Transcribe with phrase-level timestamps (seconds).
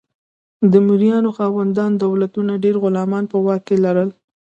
[0.71, 4.09] د مرئیانو خاوندان دولتونه ډیر غلامان په واک کې لرل.